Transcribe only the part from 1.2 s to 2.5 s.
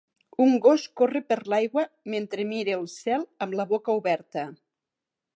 per l'aigua mentre